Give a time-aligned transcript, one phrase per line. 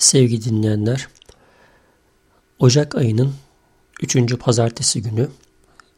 [0.00, 1.08] Sevgili dinleyenler,
[2.58, 3.34] Ocak ayının
[4.02, 4.38] 3.
[4.38, 5.28] pazartesi günü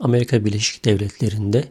[0.01, 1.69] Amerika Birleşik Devletleri'nde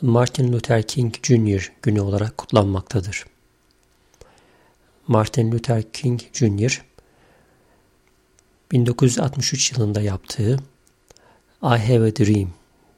[0.00, 1.72] Martin Luther King Jr.
[1.82, 3.24] günü olarak kutlanmaktadır.
[5.08, 6.84] Martin Luther King Jr.
[8.72, 10.56] 1963 yılında yaptığı
[11.62, 12.50] I Have a Dream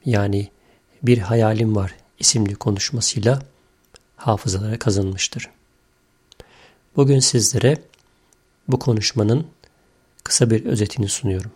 [0.05, 0.49] yani
[1.03, 3.41] Bir Hayalim Var isimli konuşmasıyla
[4.15, 5.49] hafızalara kazanmıştır.
[6.95, 7.77] Bugün sizlere
[8.67, 9.47] bu konuşmanın
[10.23, 11.51] kısa bir özetini sunuyorum.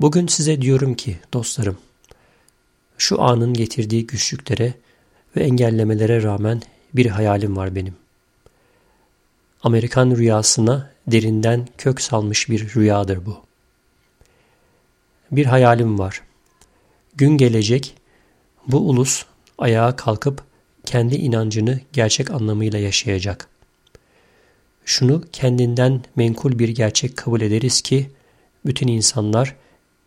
[0.00, 1.78] Bugün size diyorum ki dostlarım,
[2.98, 4.74] şu anın getirdiği güçlüklere
[5.36, 6.62] ve engellemelere rağmen
[6.94, 7.94] bir hayalim var benim.
[9.62, 13.42] Amerikan rüyasına derinden kök salmış bir rüyadır bu.
[15.30, 16.22] Bir hayalim var.
[17.16, 17.94] Gün gelecek,
[18.66, 19.24] bu ulus
[19.58, 20.42] ayağa kalkıp
[20.84, 23.48] kendi inancını gerçek anlamıyla yaşayacak.
[24.88, 28.10] Şunu kendinden menkul bir gerçek kabul ederiz ki
[28.66, 29.56] bütün insanlar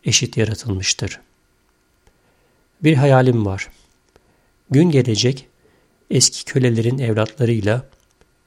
[0.04, 1.20] eşit yaratılmıştır.
[2.84, 3.68] Bir hayalim var.
[4.70, 5.46] Gün gelecek
[6.10, 7.86] eski kölelerin evlatlarıyla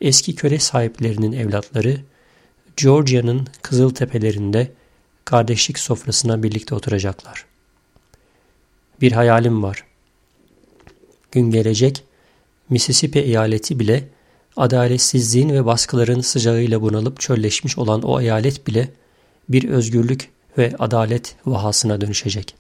[0.02, 1.98] eski köle sahiplerinin evlatları
[2.78, 4.72] Georgia'nın kızıl tepelerinde
[5.26, 7.46] kardeşlik sofrasına birlikte oturacaklar.
[9.02, 9.84] Bir hayalim var.
[11.32, 12.04] Gün gelecek
[12.70, 14.15] Mississippi eyaleti bile
[14.58, 18.90] adaletsizliğin ve baskıların sıcağıyla bunalıp çölleşmiş olan o eyalet bile
[19.50, 22.56] bir özgürlük ve adalet vahasına dönüşecek.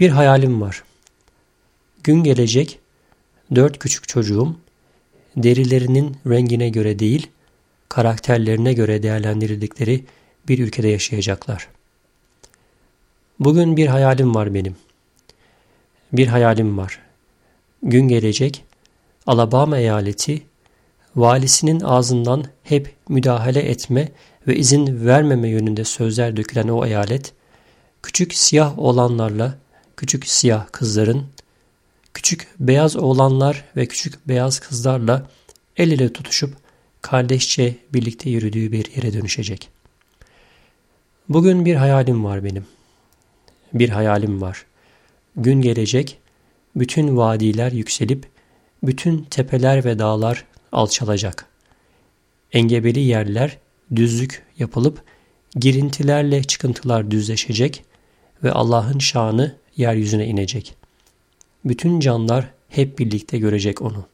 [0.00, 0.84] Bir hayalim var.
[2.04, 2.78] Gün gelecek,
[3.54, 4.56] dört küçük çocuğum,
[5.36, 7.26] derilerinin rengine göre değil,
[7.88, 10.04] karakterlerine göre değerlendirildikleri
[10.48, 11.68] bir ülkede yaşayacaklar.
[13.40, 14.76] Bugün bir hayalim var benim.
[16.12, 17.00] Bir hayalim var.
[17.82, 18.64] Gün gelecek,
[19.26, 20.42] Alabama eyaleti
[21.16, 24.08] valisinin ağzından hep müdahale etme
[24.46, 27.32] ve izin vermeme yönünde sözler dökülen o eyalet,
[28.02, 29.58] küçük siyah oğlanlarla
[29.96, 31.26] küçük siyah kızların,
[32.14, 35.26] küçük beyaz oğlanlar ve küçük beyaz kızlarla
[35.76, 36.56] el ele tutuşup
[37.02, 39.68] kardeşçe birlikte yürüdüğü bir yere dönüşecek.
[41.28, 42.66] Bugün bir hayalim var benim.
[43.72, 44.66] Bir hayalim var.
[45.36, 46.18] Gün gelecek,
[46.76, 48.26] bütün vadiler yükselip
[48.82, 51.46] bütün tepeler ve dağlar alçalacak.
[52.52, 53.58] Engebeli yerler
[53.96, 55.02] düzlük yapılıp
[55.56, 57.84] girintilerle çıkıntılar düzleşecek
[58.44, 60.74] ve Allah'ın şanı yeryüzüne inecek.
[61.64, 64.06] Bütün canlar hep birlikte görecek onu.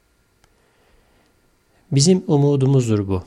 [1.93, 3.25] Bizim umudumuzdur bu.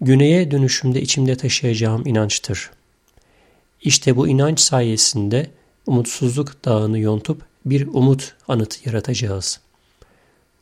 [0.00, 2.70] Güneye dönüşümde içimde taşıyacağım inançtır.
[3.82, 5.50] İşte bu inanç sayesinde
[5.86, 9.69] umutsuzluk dağını yontup bir umut anıtı yaratacağız.''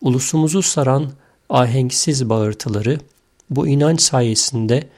[0.01, 1.11] Ulusumuzu saran
[1.49, 2.99] ahenksiz bağırtıları
[3.51, 4.89] bu inanç sayesinde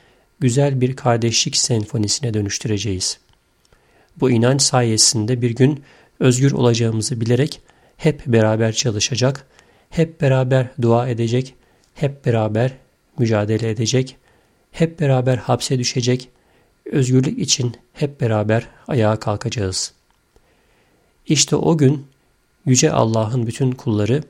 [0.41, 3.19] güzel bir kardeşlik senfonisine dönüştüreceğiz.
[4.17, 5.83] Bu inanç sayesinde bir gün
[6.21, 7.61] özgür olacağımızı bilerek
[7.97, 9.47] hep beraber çalışacak,
[9.91, 11.55] hep beraber dua edecek,
[11.95, 12.73] hep beraber
[13.19, 14.17] mücadele edecek,
[14.73, 16.29] hep beraber hapse düşecek,
[16.85, 19.93] özgürlük için hep beraber ayağa kalkacağız.
[21.27, 22.07] İşte o gün
[22.67, 24.23] Yüce Allah'ın bütün kulları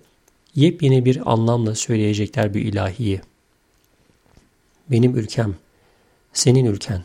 [0.54, 3.20] yepyeni bir anlamla söyleyecekler bir ilahiyi.
[4.90, 5.54] Benim ülkem,
[6.32, 7.04] senin ülken,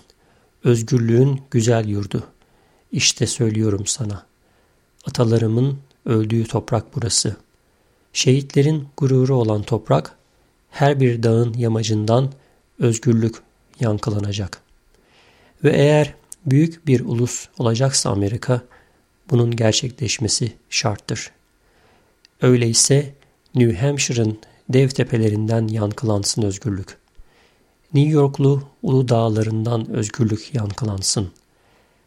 [0.64, 2.24] özgürlüğün güzel yurdu.
[2.92, 4.26] İşte söylüyorum sana.
[5.08, 7.36] Atalarımın öldüğü toprak burası.
[8.14, 10.16] Şehitlerin gururu olan toprak,
[10.72, 12.32] her bir dağın yamacından
[12.80, 13.36] özgürlük
[13.80, 14.62] yankılanacak.
[15.64, 16.14] Ve eğer
[16.46, 18.62] büyük bir ulus olacaksa Amerika,
[19.30, 21.32] bunun gerçekleşmesi şarttır.
[22.42, 23.14] Öyleyse
[23.56, 24.38] New Hampshire'ın
[24.70, 26.98] dev tepelerinden yankılansın özgürlük.
[27.94, 31.32] New Yorklu ulu dağlarından özgürlük yankılansın.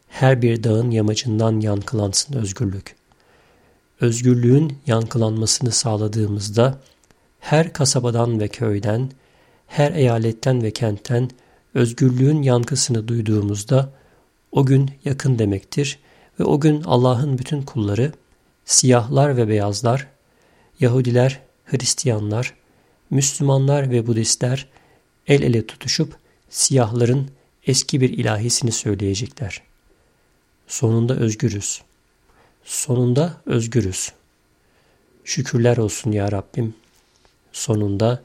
[0.07, 2.95] Her bir dağın yamacından yankılansın özgürlük.
[4.01, 6.79] Özgürlüğün yankılanmasını sağladığımızda
[7.39, 9.11] her kasabadan ve köyden,
[9.67, 11.29] her eyaletten ve kentten
[11.73, 13.89] özgürlüğün yankısını duyduğumuzda
[14.51, 15.99] o gün yakın demektir
[16.39, 18.11] ve o gün Allah'ın bütün kulları,
[18.65, 20.07] siyahlar ve beyazlar,
[20.79, 21.39] Yahudiler,
[21.71, 22.53] Hristiyanlar,
[23.09, 24.67] Müslümanlar ve Budistler
[25.27, 26.15] el ele tutuşup
[26.49, 27.31] siyahların
[27.67, 29.61] eski bir ilahisini söyleyecekler.
[30.67, 31.81] Sonunda özgürüz.
[32.63, 34.11] Sonunda özgürüz.
[35.23, 36.73] Şükürler olsun ya Rabbim.
[37.51, 38.23] Sonunda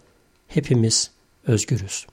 [0.48, 1.10] hepimiz
[1.46, 2.06] özgürüz.